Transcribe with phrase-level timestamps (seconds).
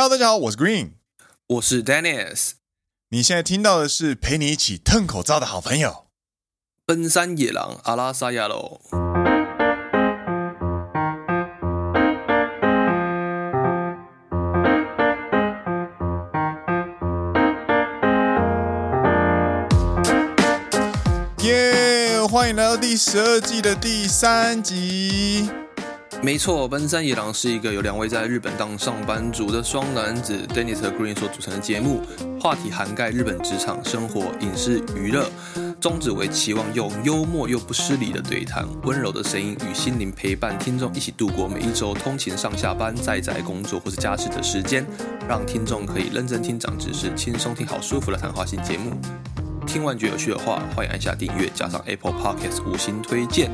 [0.00, 0.90] Hello，大家好，我是 Green，
[1.48, 2.52] 我是 Dennis。
[3.08, 6.06] 你现在听到的是陪你一起吞口罩的好朋友——
[6.86, 8.80] 奔山野狼阿拉萨亚喽。
[21.42, 22.22] 耶！
[22.30, 25.50] 欢迎来到第十二季的第三集。
[26.20, 32.02] 没错，奔山野郎是一个由两位在日本当上班族的双男子 Dennis 和 Green 所组成的节目，
[32.40, 35.30] 话题涵盖日本职场、生活、影视、娱乐，
[35.80, 44.84] 宗旨为期望用幽默又不失礼的对谈、温柔的声音与心灵陪伴听众一起度过每一周通勤上下班、在宅工作或是家事的时间，
[45.28, 48.90] 让听众可以认真听长知识、轻松听好舒服的谈话性节目。
[49.66, 53.50] 听完觉得有趣的话，欢迎按下订阅，加上 Apple Podcast 五星推荐。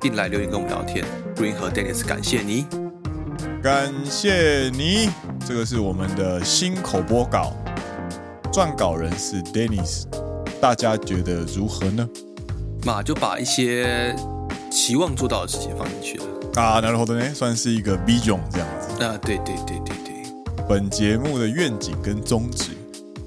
[0.00, 1.04] 并来留言跟我们聊天，
[1.36, 2.66] Green 和 Dennis 感谢你，
[3.62, 5.10] 感谢你。
[5.46, 7.52] 这个是我们的新口播稿，
[8.52, 10.04] 撰稿人是 Dennis，
[10.60, 12.08] 大家觉得如何呢？
[12.84, 14.14] 嘛，就把一些
[14.70, 20.64] 期望做到的事情放进去了啊，なるほど呢，算是一个 vision 这样子啊，对对对对对。
[20.68, 22.70] 本节目的愿景跟宗旨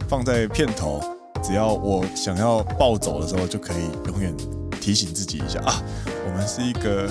[0.08, 1.02] 放在片头，
[1.44, 4.34] 只要我想要暴走的时候，就可以永远
[4.80, 5.82] 提醒自己一下啊。
[6.31, 7.11] 我们是一个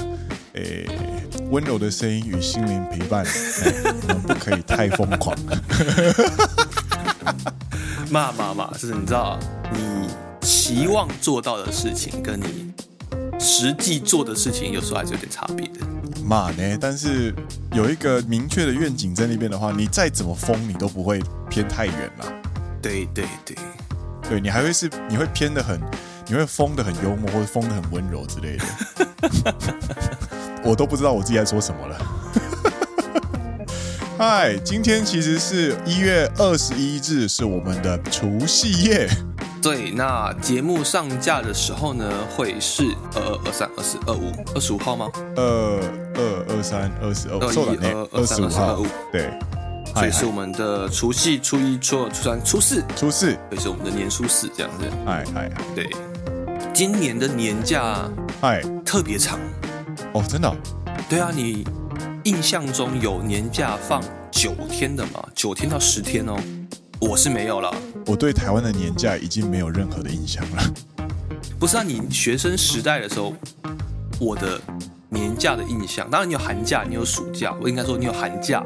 [0.54, 0.88] 诶
[1.52, 3.26] 温柔的声音与心灵陪伴，
[4.08, 5.36] 我们不可以太疯狂。
[8.10, 9.38] 骂骂骂，就是你知道，
[9.74, 10.08] 你
[10.42, 12.72] 期望做到的事情，跟你
[13.38, 15.86] 实际做的事情，有时候还是有点差别的。
[16.24, 16.78] 骂呢？
[16.80, 17.34] 但是
[17.74, 22.26] 有一个明确的愿景在那边的话，你再怎么疯，你都不会偏太远了。
[22.82, 23.58] 对对对，
[24.30, 25.80] 对你还会是你会偏的很。
[26.30, 29.56] 你会疯的很幽默，或者疯的很温柔之类的，
[30.64, 31.98] 我都不知道我自己在说什么了。
[34.16, 39.10] 嗨，今天其实是一月二十一日，是我们的除夕夜。
[39.60, 42.08] 对，那节目上架的时候呢，
[42.38, 42.84] 会是
[43.16, 45.10] 二二二三二四二五二十五号吗？
[45.36, 45.44] 二
[46.14, 49.32] 二二三二四二五，二一二二三二四二五，对。
[49.96, 54.86] 所以是我们的除夕、初一、初二、初三、初四，初四，也是我们的年初四这样子。
[55.08, 55.90] 哎哎，对。
[56.74, 58.10] 今年的年假
[58.40, 59.38] 嗨特别长
[60.14, 60.56] 哦，真的、哦？
[61.10, 61.68] 对啊，你
[62.24, 65.22] 印象中有年假放九天的吗？
[65.36, 66.38] 九天到十天哦，
[67.02, 67.74] 我是没有了。
[68.06, 70.64] 我对台湾的年假已经没有任何的印象了。
[71.60, 73.34] 不是啊，你学生时代的时候，
[74.20, 74.60] 我的
[75.10, 78.66] 年假的印象，当然你有寒假，你有暑假，我应该说你有寒假，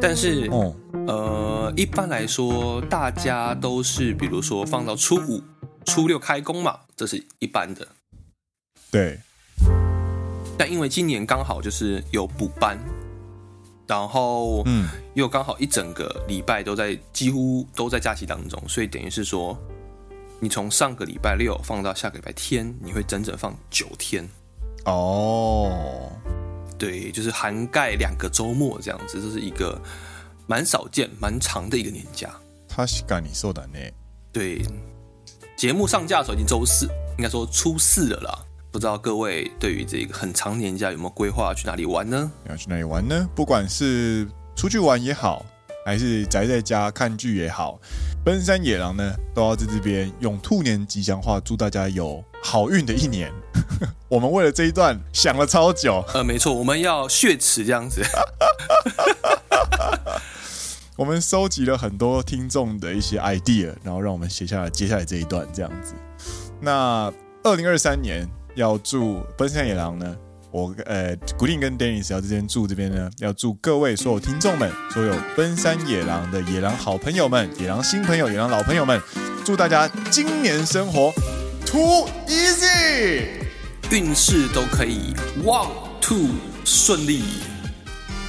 [0.00, 0.74] 但是哦，
[1.06, 5.42] 呃，一般来说大家都是比如说放到初五。
[5.85, 7.87] 初六开工嘛，这是一般的。
[8.91, 9.19] 对。
[10.57, 12.79] 但因为今年刚好就是有补班，
[13.87, 19.55] 然后嗯，又刚好一整个礼拜都在几乎都在假期当中，所以等于是说，
[20.39, 24.27] 你从上个礼拜六放到下个礼拜天，你会整整放九天。
[24.85, 26.11] 哦。
[26.79, 29.79] 对，就是涵盖两个周末这样子，这是一个
[30.47, 32.29] 蛮少见、蛮长的一个年假。
[32.69, 33.93] 确かにそうだね。
[34.31, 34.63] 对。
[35.56, 36.86] 节目上架的时候已经周四，
[37.18, 38.38] 应该说初四了啦。
[38.70, 42.30] 不知道各位对于这个很长年假有没有规划去哪里玩呢？
[42.48, 43.28] 要去哪里玩呢？
[43.34, 44.26] 不管是
[44.56, 45.44] 出去玩也好，
[45.84, 47.78] 还是宅在家看剧也好，
[48.24, 53.30] 奔山野狼呢都要在这边用兔年吉祥话祝大家有好运的一年。
[54.08, 56.02] 我们为了这一段想了超久。
[56.14, 58.02] 呃，没错，我们要血池这样子。
[61.02, 65.94] 我们收集了很多听众的一些 idea，然后让我们写下来接下来这一段这样子。
[66.60, 68.24] 那二零二三年
[68.54, 70.16] 要祝奔山野狼呢，
[70.52, 79.00] 我呃，Green 跟 Dennis 要这边祝这边呢，要祝各位所有听众们，所有奔山野狼的野狼好朋友们、野狼新朋友、野狼老朋友们，
[79.44, 81.12] 祝大家今年生活
[81.66, 83.24] too easy，
[83.90, 85.12] 运势都可以
[85.44, 85.66] one
[86.00, 86.28] two
[86.64, 87.24] 顺利。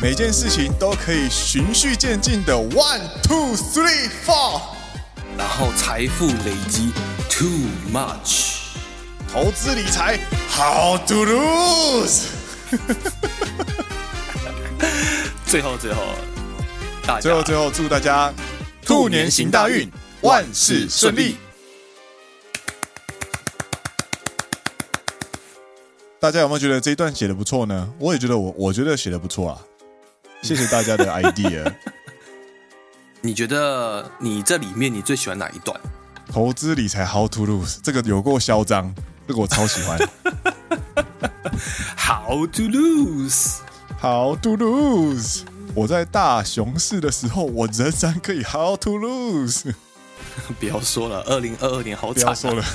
[0.02, 4.62] 每件事情都可以循序渐进的 one two three four，
[5.38, 6.92] 然后财富累积
[7.30, 7.48] too
[7.92, 8.57] much，
[9.31, 10.19] 投资理财
[10.51, 12.25] how to lose，
[15.48, 16.01] 最后最后，
[17.07, 18.34] 大家最后最后祝大家
[18.86, 19.89] 兔年行大运，
[20.22, 21.38] 万事顺利。
[26.19, 27.89] 大家有没有觉得这一段写的不错呢？
[28.00, 29.62] 我也觉得我我觉得写的不错啊。
[30.44, 31.74] 谢谢大家的 idea。
[33.22, 35.80] 你觉得你这里面你最喜欢哪一段？
[36.30, 38.94] 投资理财 How to lose 这个有够嚣张，
[39.25, 39.98] 这个我超喜欢。
[41.98, 45.44] How to lose？How to lose？
[45.74, 49.74] 我在大熊市的时候，我仍然可以 How to lose。
[50.60, 52.25] 不要说了，二零二二年好惨、啊。
[52.25, 52.66] 不要说了，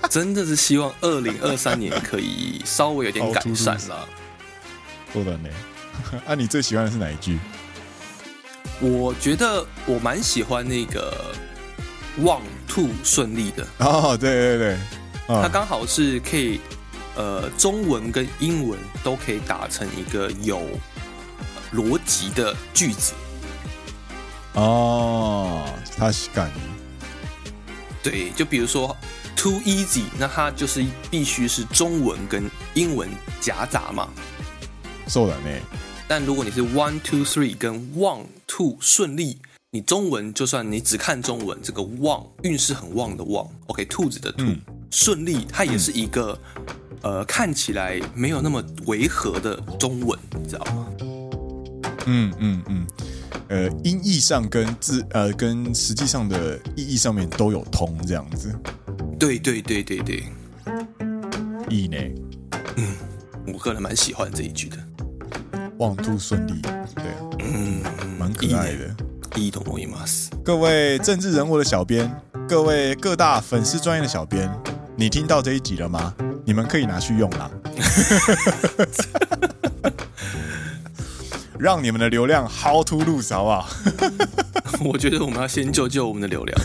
[0.10, 4.08] 真的是希望二零二三年可以稍微有点改善了。
[5.12, 5.48] 说的呢？
[6.26, 7.38] 啊，你最喜欢的是哪一句？
[8.80, 11.12] 我觉得我蛮喜欢那个
[12.20, 13.66] one two 顺利的。
[13.78, 14.78] 哦，对对对，
[15.28, 16.60] 嗯、它刚好是可以
[17.16, 20.62] 呃中文跟英文都可以打成一个有
[21.74, 23.14] 逻辑的句子。
[24.54, 25.64] 哦，
[25.96, 26.50] 他是干。
[28.00, 28.96] 对，就比如说
[29.36, 33.08] too easy，那它就是必须是中文跟英文
[33.40, 34.08] 夹杂嘛。
[35.07, 35.61] そうだね。
[36.07, 39.37] 但如果你是 one two three 跟 one two 顺利，
[39.71, 44.59] 你中文就算你只看中文，这个旺运势很旺的旺，OK，兔子的兔，嗯、
[44.91, 46.37] 顺利它也是一个、
[47.01, 50.87] 嗯、呃看起来没有那么违和的中文，你知道吗？
[52.05, 52.87] 嗯嗯嗯。
[53.49, 58.53] 呃，音译上跟字呃跟实际上的意义上面都有通这样子。
[59.19, 60.23] 对对对对对。
[61.69, 61.97] 意呢？
[62.77, 62.95] 嗯，
[63.47, 64.77] 我个人蛮喜欢这一句的。
[65.77, 67.03] 旺兔顺利，对，
[67.39, 67.81] 嗯，
[68.17, 68.95] 蛮可爱的。
[69.35, 70.29] いいと思います。
[70.43, 72.09] 各位政治人物的小编，
[72.47, 74.47] 各位各大粉丝专业的小编，
[74.95, 76.13] 你听到这一集了吗？
[76.45, 77.49] 你们可以拿去用啦。
[81.57, 83.67] 让你们的流量 How to lose 好不好？
[84.83, 86.61] 我觉得我们要先救救我们的流量。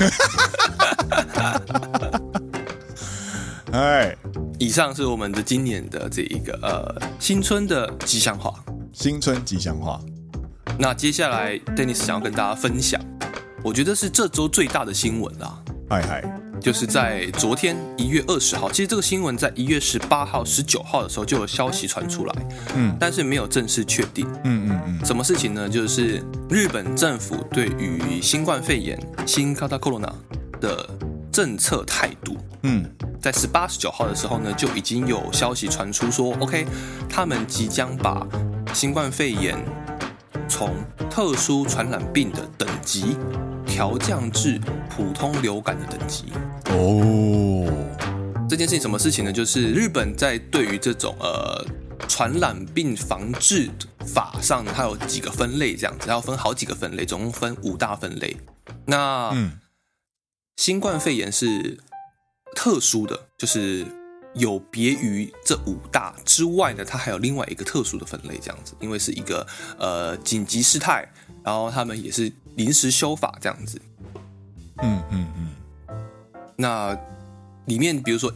[3.72, 4.16] 哎，
[4.58, 8.52] 以上是我们的今年的这一个呃新春的吉祥话。
[9.02, 10.00] 新春吉祥话。
[10.78, 13.00] 那接下来，Dennis 想要跟大家分享，
[13.62, 15.62] 我觉得是这周最大的新闻啦。
[15.88, 16.40] 嗨嗨。
[16.60, 22.34] 就是在昨天一月二十号，其实这个新闻在一月十八号、十九号的时候就有消息传出来，
[22.74, 25.68] 嗯，但是没有正式确定，嗯嗯嗯，什么事情呢？
[25.68, 26.20] 就是
[26.50, 30.12] 日本政府对于新冠肺炎新型コロナ
[30.60, 30.98] 的
[31.30, 32.84] 政策态度，嗯，
[33.22, 36.66] 在十八、十九号的时候呢，就已经有消息传出说，OK，
[37.08, 38.26] 他们即将把
[38.73, 39.57] 新冠肺炎
[40.49, 40.73] 从
[41.09, 43.17] 特殊传染病的等级。
[43.65, 46.25] 调降至普通流感的等级
[46.65, 47.65] 哦。
[48.47, 49.33] 这件事情什么事情呢？
[49.33, 51.65] 就是日本在对于这种呃
[52.07, 53.67] 传染病防治
[54.05, 58.37] 法上，它有几个分类，这样子，它要分好几个分类，总共分五大分类。
[58.85, 59.59] 那嗯，
[60.57, 61.79] 新冠肺炎是
[62.55, 63.87] 特殊的，就是
[64.35, 69.45] 有别于这五大之外呢，它还有另外一个特殊的分类，这样子，因为是一个
[69.77, 71.07] 呃紧急事态，
[71.43, 72.31] 然后他们也是。
[72.55, 73.81] 临时修法这样子，
[74.83, 75.95] 嗯嗯嗯，
[76.55, 76.95] 那
[77.65, 78.31] 里面比如说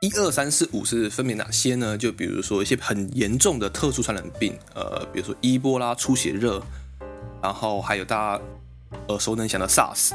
[0.00, 1.98] 一二三四五是分别哪些呢？
[1.98, 6.62] 就比如说一些很严重的特殊传染病，呃，比如说伊波拉出血热，
[7.42, 8.42] 然后还有大家
[9.08, 10.12] 耳熟能详的 SARS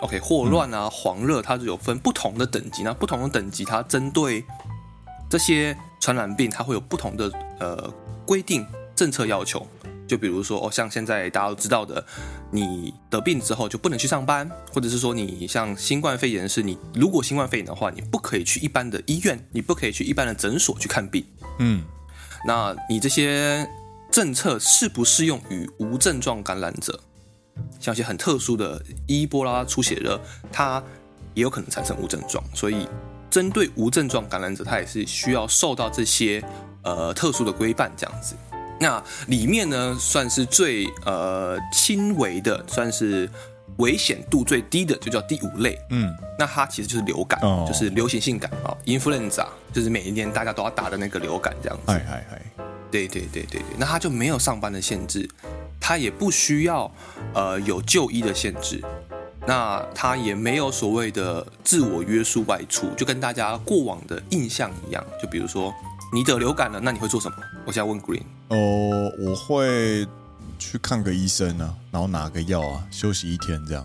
[0.00, 2.82] SARS，OK，霍乱啊，黄热，它就有分不同的等级。
[2.82, 4.44] 那不同的等级，它针对
[5.28, 7.30] 这些传染病，它会有不同的
[7.60, 7.92] 呃
[8.26, 9.66] 规定政策要求。
[10.06, 12.04] 就比如说哦，像现在大家都知道的，
[12.50, 21.24] 你得病之后就不能去上班，或者是说你像新冠肺炎是你如果新冠肺炎的话，你不可以去一般的医院，你不可以去一般的诊所去看病。
[21.58, 21.82] 嗯，
[22.46, 23.66] 那你这些
[24.12, 27.00] 政策适不适用于无症状感染者？
[27.80, 30.20] 像一些很特殊的伊波拉出血热，
[30.52, 30.82] 它
[31.34, 32.88] 也有可能产生无症状，所以
[33.28, 36.42] 针对无症状感染者，它也是需要受到这些
[36.82, 38.34] 呃特殊的规范这样子。
[38.80, 43.28] 那里面呢，算是最呃轻微的，算是
[43.78, 45.78] 危险度最低的，就叫第五类。
[45.90, 51.92] 嗯，那它其实就是流感，哦、就是流行性感冒，influenza，就是每一年大家都要打的那个流感这样子。
[52.94, 55.28] 对对对对对，那他就没有上班的限制，
[55.80, 56.88] 他也不需要
[57.34, 58.80] 呃有就医的限制，
[59.46, 65.74] 那他也没有所谓的自我约束外出，就跟大家过往的印象一样，就比如说。
[66.12, 67.36] 你得流感了，那你会做什么？
[67.66, 68.22] 我现在问 Green。
[68.46, 70.06] 哦，我会
[70.60, 73.84] 去看个医生啊，然后拿个药啊，休息一天这样。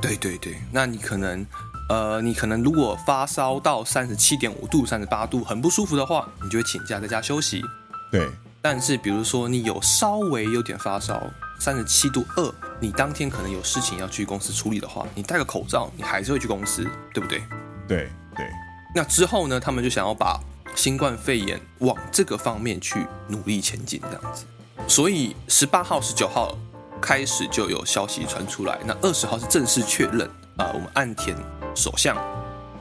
[0.00, 1.46] 对对对，那你可能，
[1.90, 7.62] 呃，你可能如果发烧到三十七点五度、三十八度，很不舒服的话，你就会请假在家休息。
[8.10, 8.28] 对。
[8.60, 11.22] 但是比如说你有稍微有点发烧，
[11.58, 17.42] 三十七度二，你当天可能有事情要去公司处理的话，你戴个口罩，你还是会去公司，对不对？
[17.86, 18.46] 对对。
[18.94, 20.40] 那之后呢，他们就想要把。
[20.74, 24.44] 新冠肺炎往这个方面去努力前进，这样子，
[24.86, 26.56] 所以十八号、十九号
[27.00, 28.78] 开始就有消息传出来。
[28.84, 31.36] 那二十号是正式确认啊，我们岸田
[31.74, 32.14] 首相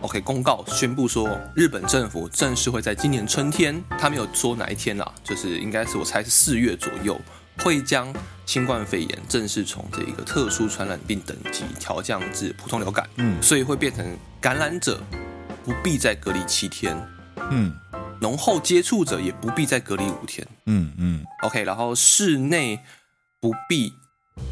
[0.02, 7.20] OK 公告宣布说，日本政府正式会在今年春天，他没有说哪一天啦，就是应该是我猜是四月左右，
[7.58, 8.14] 会将
[8.46, 13.10] 新冠肺炎正式从这一个特殊传染病等级调降至普通流感。
[13.16, 14.06] 嗯，所以会变成
[14.40, 15.02] 感染者
[15.66, 16.96] 不必再隔离七天。
[17.50, 17.74] 嗯，
[18.22, 20.48] 浓厚接触者也不必再隔离五天。
[20.68, 21.26] 嗯嗯。
[21.42, 22.80] OK，然后室内
[23.40, 23.92] 不必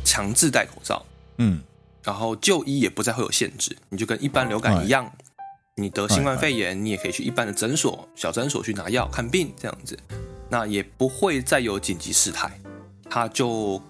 [0.04, 1.06] 强制戴口罩。
[1.38, 1.62] 嗯，
[2.04, 5.12] 然后就医也不再会有限制，你就跟一般流感一样。
[5.78, 10.00] 你得新冠肺炎，你也可以去一般的诊所、小诊所去拿药看病，这样子，
[10.50, 12.50] 那也不会再有紧急事态。
[13.10, 13.82] 它就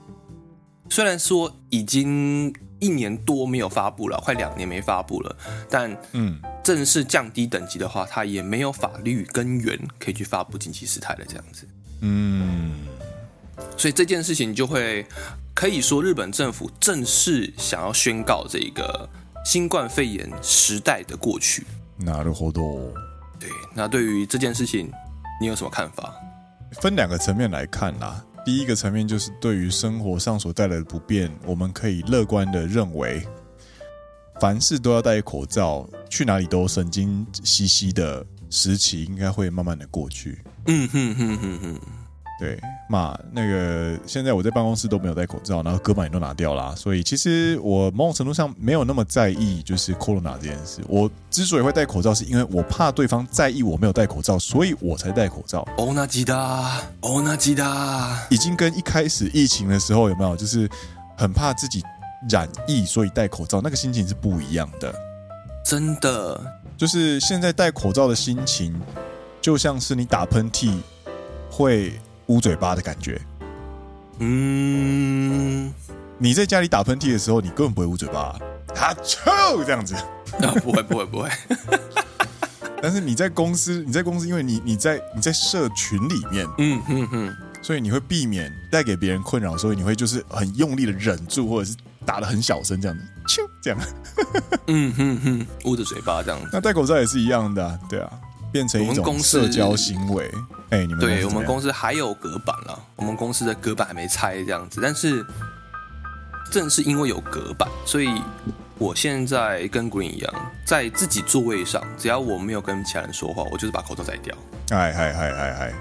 [0.90, 5.38] 虽然说已经一年多没有发布了，快两年没发布了，
[5.70, 11.68] 但嗯，正式降低等级的话，它也没有法律根源可以去发布紧急事态了这样子。
[12.02, 12.80] 嗯，
[13.78, 15.06] 所以这件事情就会
[15.54, 19.08] 可以说，日本政府正式想要宣告这个。
[19.45, 21.65] 新冠肺炎时代的过去，
[21.99, 22.93] なるほど。
[23.39, 24.91] 对，那对于这件事情，
[25.41, 26.13] 你有什么看法？
[26.81, 28.25] 分两个层面来看啦。
[28.45, 33.27] 第一个层面就是对于生活上所带来的不便，我们可以乐观的认为，
[34.41, 40.43] 凡事都要戴口罩，去哪里都神经兮兮的时期，应该会慢慢的过去。
[40.67, 41.81] 嗯哼哼哼哼。
[42.38, 50.82] 对嘛，那个现在我在办公室都没有戴口罩，然后隔板也都拿掉啦，所以其实我某种程度上没有那么在意就是 Corona 这件事。
[50.90, 55.66] 我之所以会戴口罩，是因为我怕对方在意我没有戴口罩，所以我才戴口罩。
[55.78, 60.70] 哦，那吉达，哦，那吉达，已经跟一开始疫情的时候有没有，就是
[61.18, 61.82] 很怕自己
[62.30, 64.94] 染疫，所以戴口罩，那个心情是不一样的。
[65.66, 66.40] 真的，
[66.76, 68.76] 就是现在戴口罩的心情，
[69.42, 70.74] 就像是你打喷嚏
[71.50, 71.94] 会。
[72.28, 73.22] 捂嘴巴的感觉，
[74.20, 75.74] 嗯，
[76.18, 78.40] 你在家里打喷嚏的时候，你根本不会捂嘴巴，
[78.74, 81.30] 哈啾这样子，啊，不会不会不会，
[82.82, 93.80] 但是你在公司，你在公司，因为你你在你在社群里面，嗯嗯嗯，所以你会避免带给别人困扰，所以你会就是很用力的忍住，或者是打的很小声这样子，啾这样，
[94.68, 98.10] 嗯哼哼，捂着嘴巴这样子，那戴口罩也是一样的啊，对啊。
[98.56, 100.32] 变成一种社交行为，
[100.70, 105.26] 哎，你们对我们公司还有隔板了，我们公司的隔板还没拆这样子，但是
[106.50, 108.08] 正是因为有隔板，所以
[108.78, 110.34] 我现在跟 Green 一样，
[110.66, 114.34] 在自己座位上，只要我没有跟其他人说话，我就是把口罩摘掉。
[114.70, 115.74] 哎哎哎哎哎，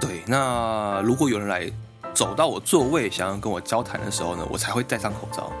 [0.00, 1.70] 对，那如果有人来
[2.14, 5.52] 走到我座位，想要跟我交谈的时候呢，我才会戴上口罩。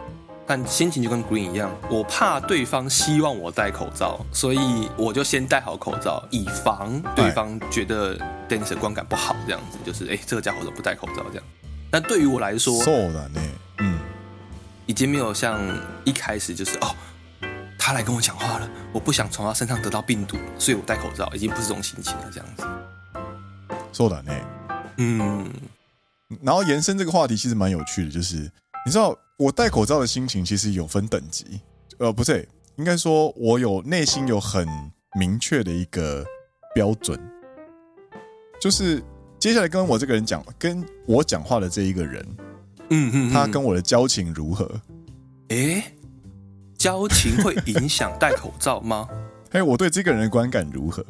[0.47, 8.17] 但心情就跟 Green 一样，我怕对方希望我戴口罩，所以我就先戴好口罩，以防对方觉得
[8.49, 11.43] Dennis 的观感不好，这样子就是，哎，这个家伙怎么不戴口罩这样？
[11.91, 12.83] 但对于我来说，
[13.77, 13.99] 嗯，
[14.87, 15.61] 已经没有像
[16.03, 16.95] 一开始就是哦，
[17.77, 22.63] 他来跟我讲话了，我不想从他身上得到病毒，所以我戴口罩，已经不是这种心情了，这样子。
[23.93, 24.41] そうだね，
[24.97, 25.47] 嗯，
[26.41, 28.51] 然后延伸这个话题其实蛮有趣的，就是
[28.83, 29.15] 你知道。
[29.36, 31.60] 我戴口罩的心情其实有分等级，
[31.98, 34.64] 呃，不是，应该说我有内心有很
[35.18, 36.24] 明确的一个
[36.72, 37.18] 标准，
[38.60, 39.02] 就是
[39.40, 42.24] 接下来跟我这个人讲，跟我讲话的这一个人，
[42.90, 44.70] 嗯嗯，他跟我的交情如何？
[45.48, 45.82] 诶，
[46.78, 49.08] 交情会影响戴口罩吗？
[49.50, 51.04] 哎，我对这个人的观感如何？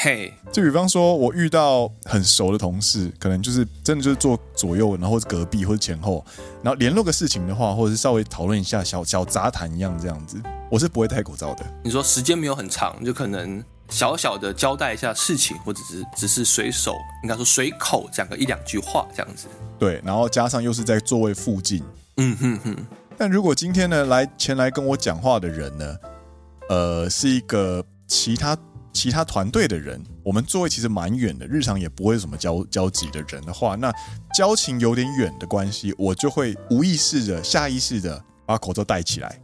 [0.00, 6.24] 嘿，就比方说，我遇到很熟的同事，可能就是真的就是坐左右，然后或者隔壁或者前后，
[6.62, 10.40] 然后联络个事情的话，或者是稍微讨论一下小小杂谈一样这样子，
[10.70, 11.66] 我是不会戴口罩的。
[11.82, 19.48] 你说时间没有很长，就可能小小的交代一下事情，或者是只是随手应该说随口讲个一两句话这样子。
[19.80, 21.82] 对，然后加上又是在座位附近，
[22.18, 22.76] 嗯哼哼。
[23.16, 25.96] 但如果今天呢，来前来跟我讲话的人呢，
[26.68, 28.56] 呃，是一个其他。
[28.98, 33.92] 其他团队的人，我们座位其实蛮远的，日常也不会有什么交交集的人的话，那
[34.34, 39.40] 交情有点远的关系，我就会无意识的、下意识的把口罩戴起来。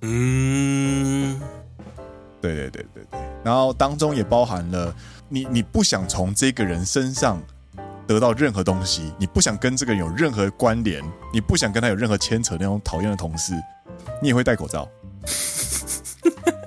[0.00, 1.38] 嗯，
[2.40, 4.96] 对对对对对，然后当中也包含了
[5.28, 7.38] 你，你不想从这个人身上
[8.06, 13.52] 得到任何东西，你不想跟这个人有任何关联，你不想跟他有任何牵扯那种讨厌的同事，
[14.22, 14.88] 你也会戴口罩。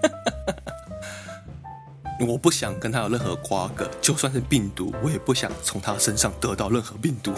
[2.21, 7.33] 我不想跟他有任何瓜葛，就算是病毒，我也不想从他身上得到任何病毒。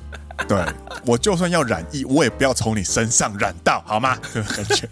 [0.47, 0.65] 对，
[1.05, 4.17] 我就算要染疫，我也不要从你身上染到，好吗？
[4.33, 4.89] 感觉。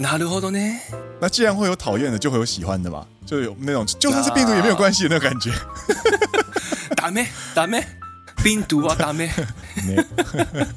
[0.00, 0.80] なるほどね。
[1.20, 5.50] 那既然会有讨厌的，就会有喜欢的嘛，就有那种就算是病毒也没有关系的那种感觉。
[6.96, 7.84] ダメダメ。
[8.45, 9.27] 病毒啊， 大妹。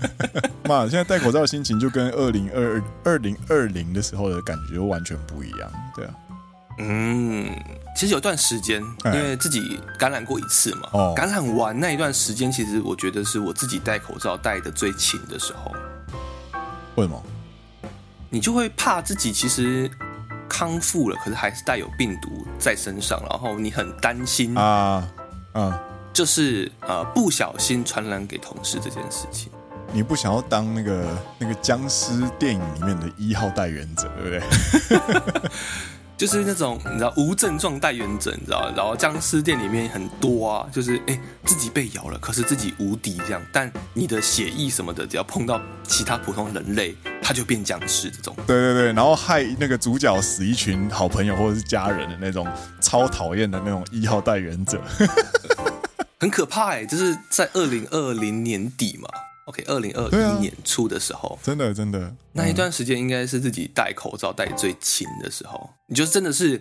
[0.64, 6.14] 妈，现在戴口罩的心情就跟二零二二零二零的时候的感觉完全不一样，对啊。
[6.78, 7.50] 嗯，
[7.96, 15.72] 其实有段时间，因为自己感染过一次嘛，哦，感染完那一段时间，其实我觉得是我自己戴口罩戴的最勤的时候。
[16.94, 17.22] 为什么？
[18.30, 19.90] 你就会怕自己其实
[20.48, 25.08] 康复了，可是还是带有病毒在身上，然后你很担心啊，
[25.54, 25.72] 嗯，
[26.12, 29.50] 就是呃不小心传染给同事这件事情。
[29.92, 34.46] 你不想要当那个那个僵尸电影里面的一号代言者，对不
[35.08, 35.20] 对？
[36.18, 48.34] 就是那种你知道无症状带原者，你知道，然后僵尸店里面很多啊，就是哎自己被咬了，可是自己无敌这样，但你的血液什么的，只要碰到其他普通人类，他就变僵尸这种。
[48.48, 52.44] 对对对，然后害那个主角死一群好朋友或者是家人的那种
[52.80, 54.82] 超讨厌的那种一号带原者，
[56.20, 59.08] 很可怕哎，就是在二零二零年底嘛。
[59.46, 65.70] OK，二零二一年初的时候，真的真的那一段时间应该是自己戴口罩戴最勤的时候。
[65.86, 66.60] 你就真的是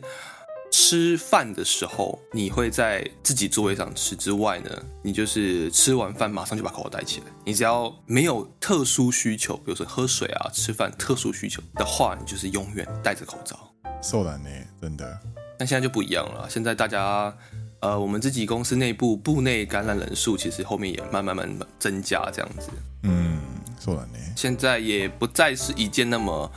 [0.72, 4.70] 吃饭的时候，你会在自己座位上吃之外呢，
[5.02, 7.26] 你就是吃完饭马上就把口罩戴起来。
[7.44, 13.58] 你只要没有特殊需求，比如说喝水啊、吃饭特殊需求的话，你就是永远戴着口罩。
[14.02, 14.50] 受难呢，
[14.80, 15.20] 真的。
[15.60, 17.36] 但现在就不一样了，现在大家。
[17.79, 22.69] 呃，我们自己公司内部部内感染人数，其实后面也慢慢慢慢增加，这样子。
[23.03, 23.39] 嗯，
[23.79, 24.17] 说完呢。
[24.36, 26.51] 现在也不再是一件那么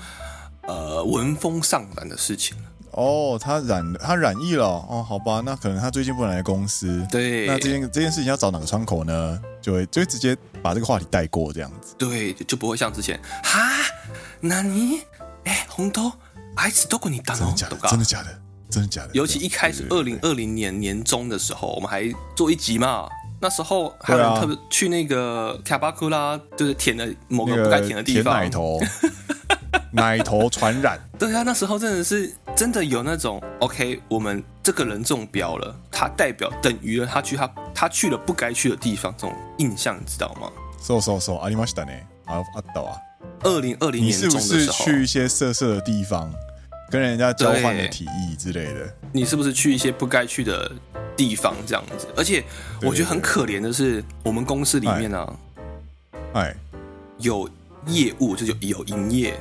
[0.63, 2.65] 呃闻风丧胆的事情了。
[2.93, 7.07] 哦，他染他染疫了哦，好吧，那可能他最近不能来公司。
[7.11, 9.41] 对，那这件这件事情要找哪个窗口呢？
[9.63, 11.95] 就会就会直接把这个话题带过，这样子。
[11.97, 13.61] 对，就不会像之前哈，
[14.41, 15.03] 那你
[15.45, 16.11] 哎，红豆，
[16.57, 17.77] 爱吃多过你当真的假的？
[17.89, 18.43] 真的假的？
[18.70, 19.10] 真的假的？
[19.14, 23.08] 尤其一开始二零二零年年中的时候，我们还做一集嘛。
[23.42, 28.80] 那时候还有人特别去那个卡巴库拉，就是舔了某个不该舔的地方，舔奶头，
[29.92, 31.00] 奶头传染。
[31.20, 40.50] 对啊，那时候真的是真的有那种 OK，我们这个人中标了，他代表等于了他去他他去了不该去的地方，这种印象你知道吗？
[40.82, 42.06] そうそうそう、ありましたね。
[42.26, 42.98] 啊啊到啊！
[43.44, 46.32] 二零二零年中的时候，你是不是去一些色色的地方？
[46.91, 50.71] 跟人家交换的提议之类的，你是不是去一些不该去的
[51.17, 52.09] 地方这样子？
[52.17, 52.45] 而且
[52.83, 55.37] 我觉得很可怜的是，我们公司里面呢、啊，
[56.35, 56.57] 哎，
[57.19, 57.49] 有
[57.87, 59.39] 业务就有有营业，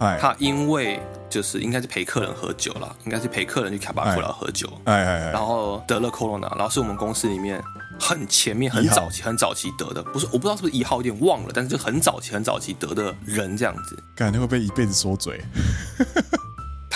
[0.00, 7.62] 哎，他因为就是应该是陪客人喝酒了，应该是陪客人去卡巴库拉喝酒，哎哎哎，然后得了 corona，然后是我们公司里面。
[8.00, 15.40] 很前面很早期很早期得的，不是我不知道是不是一号，有点忘了，但是就很早期很早期得的人这样子，感觉会被一辈子说嘴。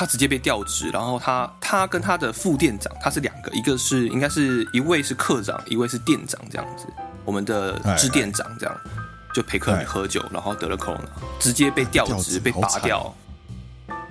[0.03, 6.87] 他直接被调职，然后他他跟他的副店长，他是两个，一个是应该是一位是课长，一位是店长这样子。
[7.25, 8.77] 我们的支店长这样
[9.33, 10.99] 就陪客人喝酒，然后得了 corona，
[11.39, 13.15] 直接被调职被拔掉，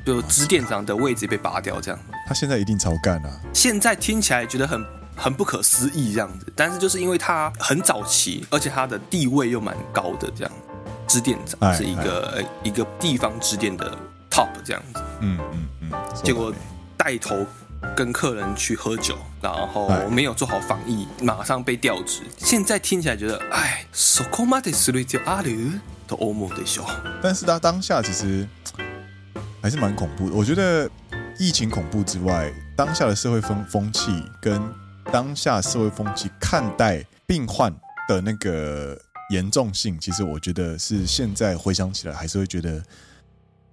[0.05, 1.99] 就支店长的位置被拔掉这样。
[2.25, 3.29] 他现在一定超干啊！
[3.51, 4.81] 现在听起来觉得很。
[5.13, 10.51] 很不可思议这样子，但是就是因为他很早期，而且他的地位又蛮高的，这样
[11.05, 13.95] 支店长是一个一个地方支店的
[14.30, 15.92] top 这样子，嗯嗯嗯，
[16.24, 16.52] 结果
[16.96, 17.46] 带头
[17.94, 22.22] 跟客人去喝酒，然后没有做好防疫，马上被调职。
[22.38, 26.84] 现在听起来觉得，哎，そこまでする必要あると思うでしょ。
[27.22, 28.46] 但是他当下其实
[29.62, 30.36] 还是蛮恐怖的。
[30.36, 30.90] 我觉得
[31.38, 34.60] 疫情恐怖之外，当下的社会风风气跟
[35.12, 37.72] 当下社会风气看待病患
[38.08, 38.98] 的那个
[39.30, 42.82] 严重性，其实我觉得是现在回想起来还是会觉得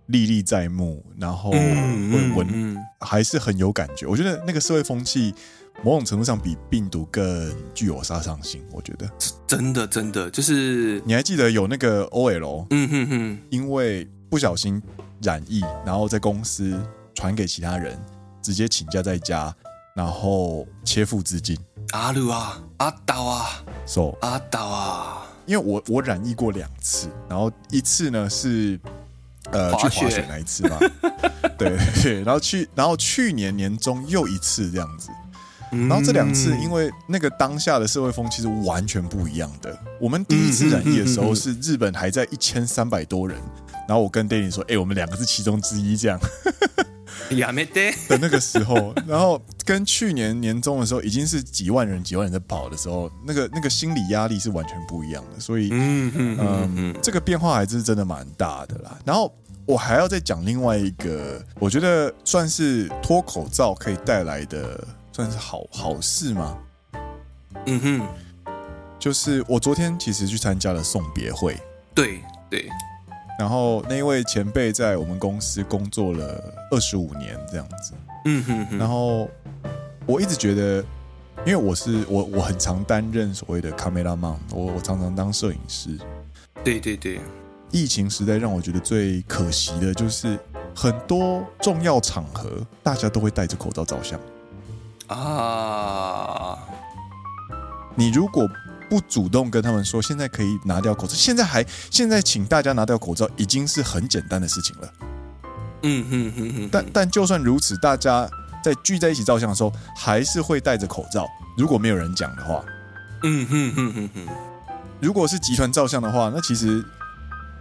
[0.08, 4.06] 历历在目，然后闻闻还是很有感觉。
[4.06, 5.34] 我觉得那个社会风气
[5.82, 8.62] 某种程度上比病毒更具有杀伤性。
[8.72, 9.08] 我觉得
[9.46, 14.82] 真的真的就是，你还记得有那个 OL，嗯哼哼，因为不小心
[15.22, 16.78] 染疫，然后在公司
[17.14, 17.98] 传给其他人，
[18.42, 19.54] 直接请假在家。
[19.94, 21.58] 然后切腹自尽，
[21.90, 28.78] 阿鲁啊，阿岛啊，so 阿岛啊，因为我我染疫过两次，然后一次呢是
[29.52, 30.24] 呃去滑雪。
[30.28, 30.78] 那一次嘛，
[31.58, 35.08] 对对，然后去然后去年年中又一次这样子，
[35.70, 39.78] 然后这两次因为那个当下的社会风气是完全不一样的。
[40.00, 43.38] 我们第一次染疫的时候是日本还在一千三百多人，
[43.86, 45.96] 然后我跟 Danny 说，哎，我们两个是其中之一。
[45.96, 46.18] 这样。
[47.36, 55.38] 亚美的那个时候，然后跟去年年中的时候，已经是几万人、几万人在跑的时候，那个那个心理压力是完全不一样的。
[55.38, 58.98] 所以，嗯嗯嗯，这个变化还是真的蛮大的啦。
[59.04, 59.32] 然后
[59.66, 66.58] 我还要再讲另外一个，我觉得算是脱口罩可以带来的，算是好好事吗？
[67.66, 68.08] 嗯哼，
[68.98, 71.60] 就是我昨天其实去参加了送别会，
[71.94, 72.68] 对对，
[73.38, 77.92] 然后那一位前辈在我们公司工作了二十五年这样子，
[78.24, 79.30] 嗯哼哼，然后
[80.06, 80.84] 我一直觉得，
[81.46, 85.96] 因为我是我我很常担任所谓的 cameraman，我我常常当摄影师，
[86.64, 87.20] 对对对，
[87.70, 90.36] 疫情时代让我觉得最可惜的就是
[90.74, 92.50] 很多重要场合
[92.82, 94.18] 大家都会戴着口罩照相。
[95.06, 96.58] 啊，
[97.94, 98.44] 你如果。
[98.88, 101.14] 不主动跟他们说，现在可以拿掉口罩。
[101.14, 104.92] 现在还现在请大家拿掉口罩，已经是很简单的事情了。
[105.82, 106.68] 嗯哼哼哼。
[106.72, 108.28] 但但就算如此，大家
[108.64, 111.26] 在聚在一起照相的时候，还是会戴着口罩。
[111.56, 112.64] 如果没有人讲的话，
[113.22, 114.26] 嗯哼哼哼哼。
[115.00, 116.84] 如果是集团照相的话，那其实，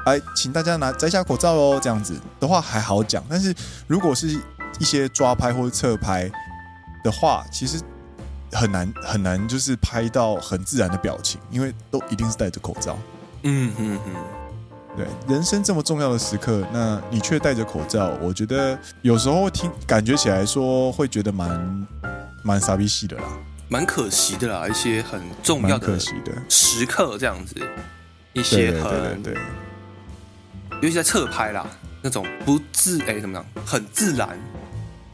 [0.05, 3.23] 哎，请大家拿摘下口罩哦，这样子的话还好讲。
[3.29, 3.53] 但是
[3.85, 4.41] 如果是
[4.79, 6.31] 一些抓拍或者侧拍
[7.03, 7.79] 的话，其实。
[8.51, 12.97] 很难很难，就是拍到很自然的表情，因为都一定是戴着口罩。
[13.43, 14.13] 嗯嗯嗯，
[14.95, 21.87] 对，人生这么重要的时刻，那你却戴着口罩，我觉得有时候听感觉起来说会觉得蛮
[22.43, 23.23] 蛮傻逼戏的啦，
[23.69, 27.55] 蛮可惜的啦，一些很重要的可惜的时刻这样子，
[28.33, 29.37] 一些很对对对，
[30.81, 31.65] 尤其在侧拍啦，
[32.01, 34.29] 那种不自哎怎么样，很自然。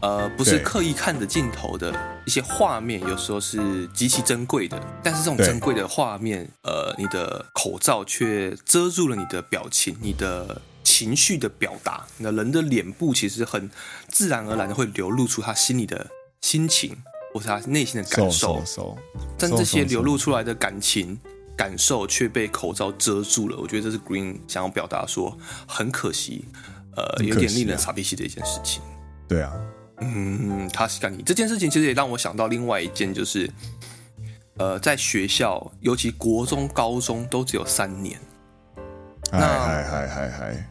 [0.03, 4.77] 呃，不是刻意看着镜头的一些画面，有时候是极其珍贵的。
[5.01, 12.05] 但是这种珍贵的画面，呃，你的口罩却遮住了你的表情，你的情绪的表达。
[12.17, 13.71] 那人的脸部其实很
[14.09, 16.05] 自然而然的会流露出他心里的
[16.41, 16.97] 心情，
[17.33, 18.61] 或是他内心的感受。
[19.39, 21.17] 但这些流露出来的感情、
[21.55, 23.57] 感受却被口罩遮住了。
[23.57, 26.43] 我觉得这是 Green 想要表达说，很可惜，
[26.97, 28.81] 呃，有点令人傻逼气的一件事情。
[29.29, 29.53] 对啊。
[30.03, 33.49] 嗯，他是干你这件事情，其实也让我想到另外一件，就是，
[34.57, 38.19] 呃，在学校，尤其国中、高中都只有三年。
[39.31, 40.69] 嗨嗨嗨嗨嗨！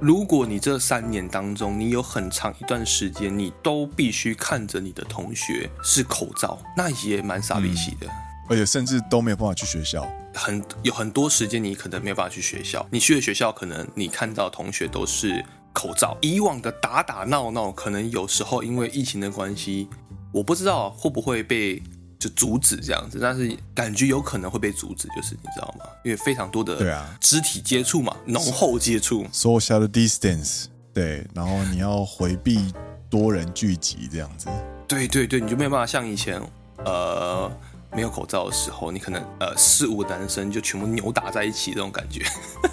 [0.00, 8.06] 如果你这三年当中，你有很长一段时间，你都必须看着你的同学是口罩，那也蛮傻逼气的。
[8.48, 12.84] 而且甚至都没有办法去学校，很有很多时间你可能没有办法去学校。
[12.90, 15.44] 你去的学校，可能你看到同学都是。
[15.72, 19.88] 口罩，以往的打打闹闹，可能有时候因为疫情的关系，
[20.32, 21.80] 我不知道会不会被
[22.18, 25.86] 就阻止这样子，但是感觉有可能会被阻止，就是你知道吗？
[26.04, 32.74] 因为非常多的对啊肢体接触嘛，浓厚接触，social distance，对，然后你要回避
[33.08, 34.48] 多人聚集这样子，
[34.88, 36.40] 对对对，你就没有办法像以前
[36.84, 37.50] 呃
[37.92, 42.24] 没有口罩的时候，你可能呃四五个男生就全部扭打在一起这种感觉，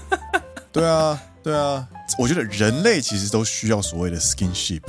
[0.73, 1.21] 对啊。
[1.47, 1.87] 对啊，
[2.19, 4.81] 我觉得人类其实都需要所谓的 skinship。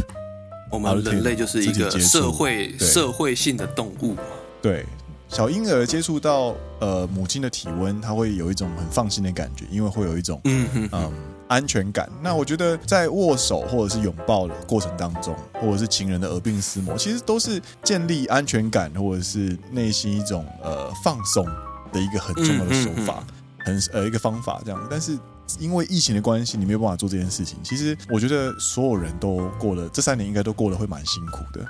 [0.73, 4.17] 我们人类就是一个社会社会性的动物。
[4.61, 4.85] 对，
[5.29, 11.13] 小婴儿接触到呃母亲的体温，他会有一种很放心的感觉，因为会有一种嗯嗯，嗯
[11.47, 12.11] 安全感。
[12.21, 21.47] 那我觉得在握手或者是拥抱的过程当中，或者是情人的耳鬓厮磨，其实都是建立安全感或者是内心一种呃放松
[21.93, 23.25] 的一个很重要的手法，
[23.59, 24.89] 很呃一个方法这样。
[24.91, 25.17] 但是。
[25.59, 27.59] 因为疫情的关系，你没有办法做这件事情。
[27.63, 31.67] 其实我觉得所有人都过了这三年，应该都过得会蛮辛苦的。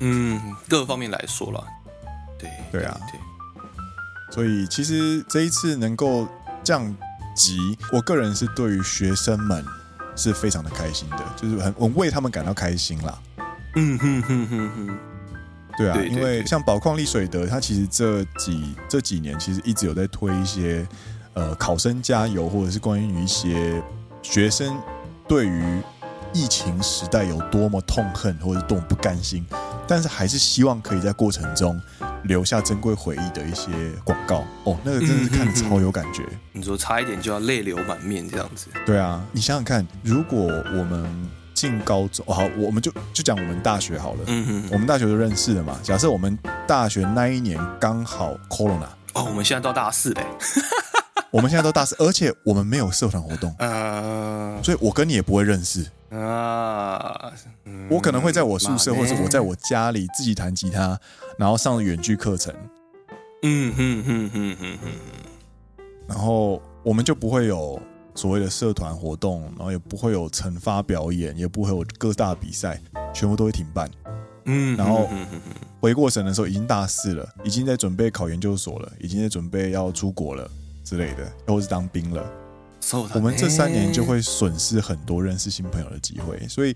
[0.00, 1.64] 嗯，各方面来说了，
[2.38, 3.18] 对对啊，对。
[4.34, 6.28] 所以其实这一次能够
[6.62, 6.94] 降
[7.34, 9.64] 级，我个人是对于学生们
[10.14, 13.18] 是非常的开心的，就是很我为他们感到开心啦。
[13.76, 14.98] 嗯哼哼哼哼，
[15.78, 20.86] 对啊，因为像宝矿力水德，它其实这几这几年其实一直有在推一些。
[21.34, 23.82] 呃，考生加油，或者是关于一些
[24.22, 24.76] 学生
[25.26, 25.82] 对于
[26.32, 29.44] 疫情时代有多么痛恨，或者多么不甘心，
[29.86, 31.80] 但是还是希望可以在过程中
[32.24, 33.70] 留下珍贵回忆的一些
[34.04, 34.44] 广告。
[34.64, 36.22] 哦，那个真的是看得超有感觉。
[36.52, 38.68] 你说差一点就要泪流满面这样子。
[38.86, 44.20] 对啊，你想想看，如果我们进高中，好，我们就就讲我们大学好了。
[44.26, 45.78] 嗯哼，我们大学就认识了嘛。
[45.82, 50.26] 假设我们大学那一年刚好 Corona，哦，我们现在到大四嘞。
[51.32, 57.32] 我们现在都大四，而且我们没有社团活动，啊，所以我跟你也不会认识啊。
[57.88, 61.00] 我可能会在我宿舍，或者是我在我家里自己弹吉他，
[61.38, 62.54] 然后上远距课程。
[63.42, 64.90] 嗯哼哼哼哼哼。
[66.06, 67.80] 然后我们就不会有
[68.14, 72.78] 所谓的社团活动，然后也不会有惩罚表演，也不会有各大比赛，
[73.14, 73.90] 全部都会停办。
[74.44, 75.08] 嗯，然后
[75.80, 80.50] 回过神的时候，已经大四了，已经在准备考研究所了，已经在准备要出国了。
[80.92, 82.22] 之类的，或是当兵了，
[83.14, 86.38] 我们这三年就会损失很多认识新朋友的机会。
[86.46, 86.74] 所以，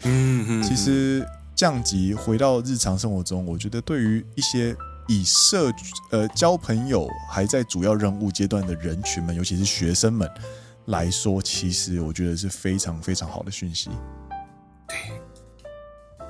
[0.62, 1.22] 其实
[1.54, 4.74] 降级回到日常生活中，我觉得对于一些
[5.06, 5.70] 以社
[6.12, 10.26] 呃交朋友还在主要任务阶段的人群们，尤其是学生们
[10.86, 13.90] 来说，其实我觉得是非常非常好的讯息。
[14.88, 14.96] 对，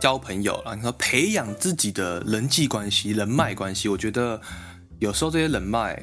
[0.01, 4.41] 交朋友，了，你说培养自己的人际关系、人脉关系，我觉得
[4.99, 6.03] 有时候这些人脉，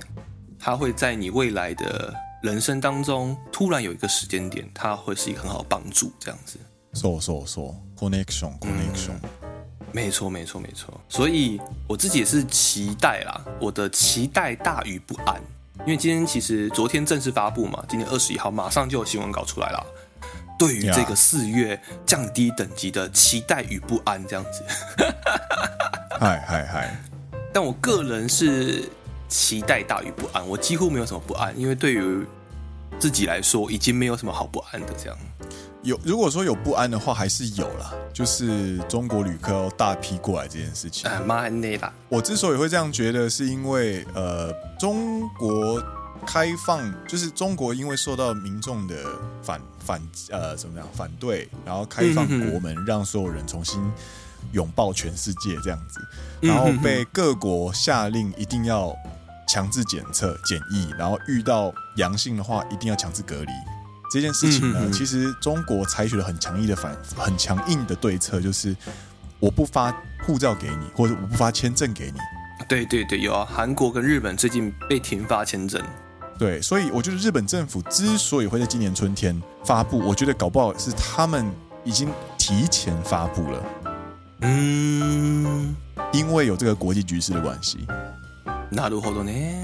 [0.66, 6.58] 它会在你未来的人生当中突然有一个时间点，它会是一个很好的帮助，这样子。
[6.94, 9.50] So so so connection connection，嗯，
[9.92, 11.02] 没错没错没错。
[11.10, 15.36] 所以我自己也是期待啦，我的期待大于不安，
[15.80, 19.86] 因为今天其实昨天正式发布嘛，今天二十一号马上就有新闻稿出来了。
[20.58, 24.64] 对于这个四月降低等级的期待与不安，这样子。
[26.18, 26.96] 嗨嗨嗨！
[27.52, 28.88] 但我个人是
[29.34, 32.24] 期待大于不安，我几乎没有什么不安，因为对于
[33.00, 35.18] 自己来说，已经没有什么好不安的这样。
[35.82, 41.10] 有，如果说有不安的话，还是有啦，就是中国旅客要大批过来这件事情。
[41.10, 41.92] 啊妈内啦！
[42.10, 45.84] 我之所以会这样觉得，是因为呃，中国
[46.28, 48.96] 开放，就是中国因为受到民众的
[49.42, 53.82] 反反呃怎么样反对，然后开放国门，让所有人重新
[54.52, 56.00] 拥抱全世界这样子，
[56.40, 58.96] 然后被各国下令一定要
[59.54, 63.52] 强制检测检疫，然后遇到阳性的话，一定要强制隔离。
[64.12, 68.76] 这件事情呢，其实中国采取了很强硬的反、很强硬的对策，就是
[69.40, 72.18] 我不发护照给你，或者我不发签证给你。
[72.68, 75.80] 对对对，有啊，韩国跟日本最近被停发签证。
[76.40, 81.46] 对，所以我觉得日本政府之所以会在今年春天发布，我觉得搞不好是他们
[81.84, 83.64] 已经提前发布了。
[84.42, 85.76] 嗯，
[86.12, 87.86] 因为有这个国际局势的关系。
[88.73, 89.63] なるほどね。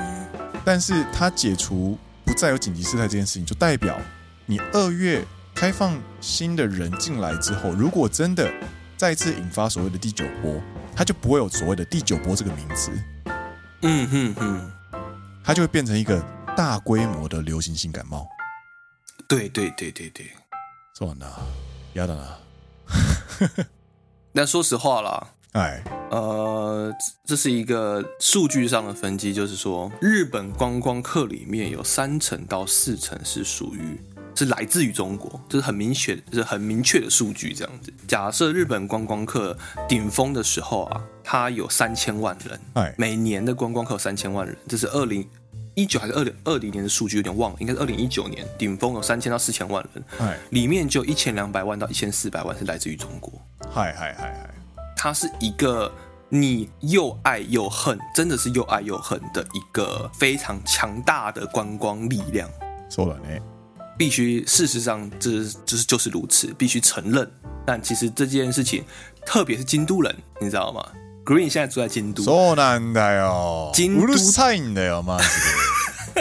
[0.64, 3.98] 但是他解除不再有紧急事态这件事情，就代表。
[4.46, 8.52] 你二月开放新的人进来之后，如果真的
[8.96, 10.60] 再次引发所谓的第九波，
[10.94, 12.90] 它就不会有所谓的第九波这个名词。
[13.82, 14.72] 嗯哼哼，
[15.44, 16.20] 它就会变成一个
[16.56, 18.26] 大规模的流行性感冒。
[19.26, 20.26] 对对对对对，
[20.94, 21.28] そうだな，
[21.94, 22.38] やだな。
[24.32, 26.93] 但说实话啦， 哎，呃，
[27.25, 33.99] 这是一个数据上的分析，就是说，日本观光客里面有三成到四成是属于。
[34.35, 37.53] 是来自于中国，这、就是很明确，就是很明确的数据。
[37.53, 45.27] 这样子，假设日本观光客顶峰的时候啊，它有三千万人，哎，每年的观光客有三千万人，这是二零
[45.75, 53.33] 一九还是二零二零年的数据，有点忘了，应该是二零一九年顶峰有三千到四千万人，哎，里面就一千两百万到一千四百万是来自于中国，
[53.69, 54.49] 嗨嗨嗨嗨，
[54.98, 55.92] 它是一个
[56.28, 62.48] 你又爱又恨，真的是又爱又恨的一个非常强大的观光力量，
[62.88, 63.28] 说了呢。
[63.96, 67.30] 必须，事实上，这就是就是如此，必须承认。
[67.64, 68.84] 但其实这件事情，
[69.24, 70.84] 特别是京都人，你知道吗？
[71.24, 73.70] Green 现在住在京都，そうなんだよ。
[73.72, 75.20] 京都うるさいんだよ嘛。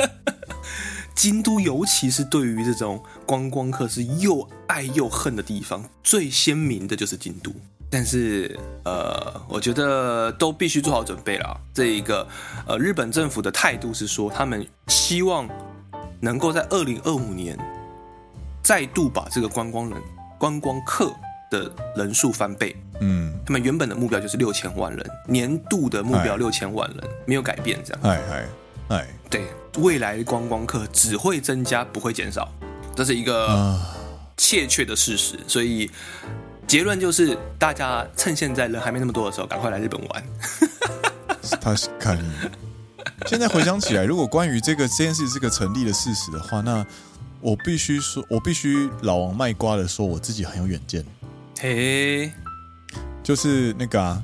[1.16, 7.52] 京都，尤其是对于这种观光客是又爱又恨的地方，最鲜明的就是京都。
[7.91, 11.61] 但是，呃，我觉得都必须做好准备了。
[11.73, 12.27] 这一个，
[12.67, 15.49] 呃，日本政府的态度是说，他们希望。
[16.21, 17.57] 能够在二零二五年
[18.61, 20.03] 再度把这个观光人、
[20.37, 21.13] 观光客
[21.49, 22.75] 的人数翻倍。
[23.01, 28.03] 嗯，他们原本的目标就是六千万人，年度的目标六千万人没有改变，这样。
[28.03, 28.49] 哎哎
[28.97, 29.47] 哎，对，
[29.77, 32.53] 未来的观光客只会增加，不会减少，
[32.97, 33.81] 这是一个
[34.37, 35.39] 切确的事实。
[35.47, 35.89] 所以
[36.69, 40.25] 结论就是，大家趁现在人还没那么多的时候，赶快来日本玩。
[41.63, 42.31] 他是看你。
[43.27, 46.87] 现在回想起来，如果关于这个这件事是个成立的事实的话，那
[47.41, 51.03] 我必须说，我必须老王卖瓜的说，我自己很有远见。
[51.59, 52.31] 嘿，
[53.23, 54.23] 就是那个啊，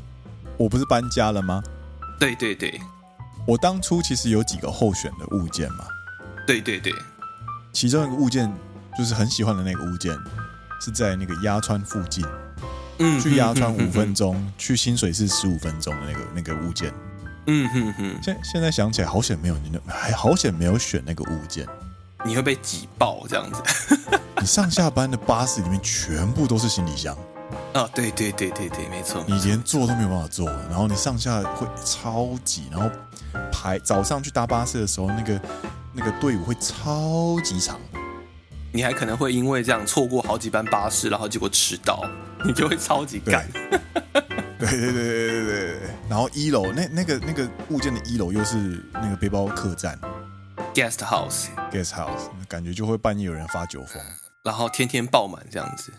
[0.59, 1.63] 我不是搬家了吗？
[2.21, 2.79] 对对对，
[3.47, 5.87] 我当初其实有几个候选的物件嘛。
[6.47, 6.93] 对对对，
[7.73, 8.53] 其中一个物件
[8.99, 10.15] 就是很喜欢的那个物件，
[10.81, 12.25] 是在那个鸭川附近。
[12.99, 16.93] 嗯，去鸭川五分钟，去新水是十五分钟的那个那个物件。
[17.47, 21.67] 嗯哼哼，现现在想起来，好险没有你那，还好险没有选那个物件。
[22.25, 23.99] 你会被挤爆这样子。
[24.41, 27.17] 你上下班的巴士里面全部都是行李箱。
[27.75, 29.25] 哦，对对对对对，没错。
[29.27, 32.89] 你连坐都没有办法坐，然后你上下会超挤，然后
[33.51, 35.41] 排早上去搭巴士的时候，那个
[35.93, 37.79] 那个队伍会超级长。
[38.74, 42.08] 你还可能会因为这样错过好几班巴士，然后结果迟到，
[42.46, 43.50] 你就会超级赶。
[44.60, 48.58] 对对对对对对，然后一楼那那个那个物件的一楼又是
[48.94, 49.98] 那个背包客栈，
[50.74, 54.04] guest house，guest house，感觉就会半夜有人发酒疯，
[54.44, 55.94] 然后天天爆满这样子。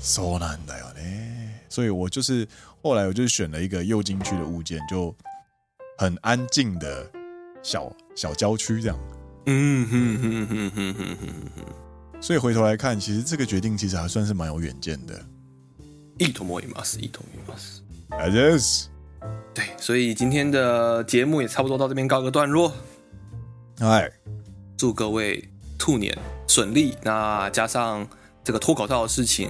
[0.00, 1.60] そうなんだよね。
[1.68, 2.48] 所以我就是
[2.82, 5.14] 后来我就选了一个右京区的物件，就
[5.98, 7.10] 很安静的
[7.62, 8.98] 小小郊区这样。
[9.46, 11.16] 嗯哼哼哼哼哼哼
[11.56, 11.64] 哼。
[12.21, 15.19] 所以回头来看，其实这个决定其实还算是蛮有远见的。
[16.17, 17.81] 一头摸一马斯，一头摸一马斯。
[18.09, 18.85] Yes。
[19.53, 22.73] 对，所以今天的节目也差不多到这边告个段落。
[23.79, 24.11] 哎，
[24.77, 26.15] 祝各位兔年
[26.47, 26.95] 顺利。
[27.03, 28.07] 那加上
[28.43, 29.49] 这个脱口罩的事情，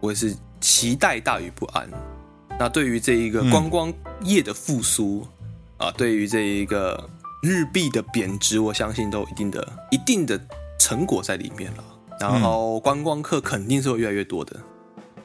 [0.00, 1.88] 我也是期待大于不安。
[2.58, 5.26] 那对于这一个观光业的复苏、
[5.78, 7.08] 嗯、啊，对于这一个
[7.42, 10.40] 日币的贬值，我相信都有一定的、一定的
[10.78, 11.84] 成果在里面了。
[12.20, 14.56] 然后观光客肯定是会越来越多的。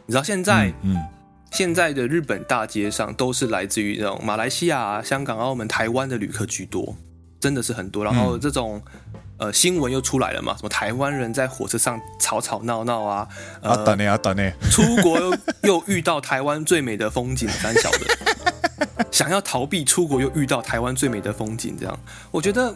[0.06, 1.06] 你知道现在，嗯，嗯
[1.52, 6.96] 现在的日本大街上都是来自于这种马来西亚、香港、澳门、台湾的旅客居多。
[7.40, 8.80] 真的是很多，然后这种、
[9.14, 10.56] 嗯、呃新闻又出来了嘛？
[10.58, 13.28] 什么台湾人在火车上吵吵闹闹啊？
[13.64, 14.52] 啊，等你啊，等你！
[14.70, 22.00] 出国又 又遇到台湾最美的风景，胆小的 想要逃避出国，又遇到台湾最美的风景，这样
[22.30, 22.76] 我觉得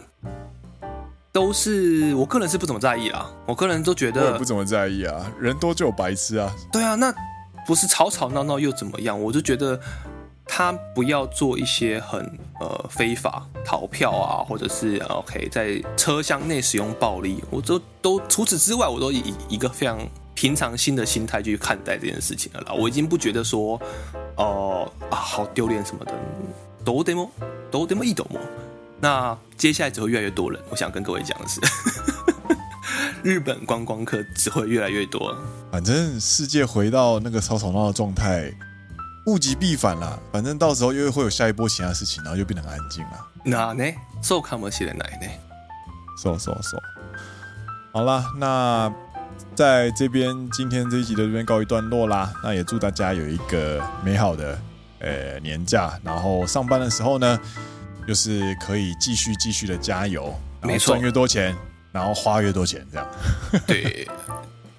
[1.36, 3.30] 都是我个人是不怎么在意啦。
[3.44, 6.50] 我个人都觉得我也不怎么在意啊，人多就有白痴啊。
[6.72, 7.14] 对啊，那
[7.66, 9.20] 不是吵吵闹闹又怎么样？
[9.20, 9.78] 我就觉得。
[10.48, 12.20] 他不要做一些很
[12.60, 19.98] 呃非法逃票啊，或者是 OK 在车厢内使用暴力，我都都除此之外，我都以一个非常
[20.34, 22.72] 平常心的心态去看待这件事情了啦。
[22.72, 23.74] 我已经不觉得说
[24.36, 26.14] 哦、呃、啊好丢脸什么的，
[26.84, 27.28] 都得么
[27.68, 28.38] 都得么一抖么。
[29.06, 31.60] 那接下来只会越来越多人，我想跟各位讲的是，
[33.22, 35.32] 日本观光客只会越来越多。
[35.70, 38.52] 反正世界回到那个吵吵闹闹的状态。
[39.26, 43.26] 物极必反啦，反正到时候又会有下一波其他事情，然后又变得很安静了。
[43.44, 43.84] 那呢？
[44.22, 45.28] 受看不起的奶呢？
[46.20, 46.76] 受受受。
[47.92, 48.92] 好啦，那
[49.54, 52.32] 在这边今天这一集的这边告一段落啦。
[52.42, 54.58] 那也祝大家有一个美好的
[55.00, 57.40] 呃年假，然后上班的时候呢，
[58.06, 61.54] 就是可以继续继续的加油，没错，赚越多钱，
[61.92, 63.06] 然后花越多钱，这样。
[63.66, 64.08] 对，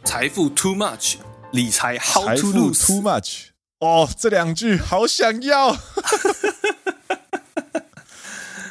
[0.04, 1.16] 财富 too much，
[1.52, 3.48] 理财 how to lose too much。
[3.80, 5.78] 哦，这两句好想要。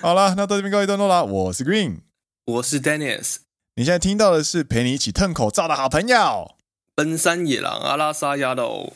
[0.01, 1.23] 好了，那到这边告一段落啦。
[1.23, 1.99] 我是 Green，
[2.47, 3.37] 我是 Dennis。
[3.75, 6.55] 你现在听到的是陪你一起吞口罩的好朋友——
[6.97, 8.95] 奔山野狼阿拉萨亚喽。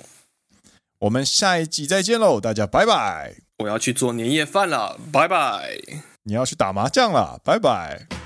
[1.01, 3.50] 我们下一集再见喽，大家拜拜。
[3.61, 5.77] 我要去做年夜饭了，拜拜。
[6.25, 8.20] 你要去打麻将了，拜拜。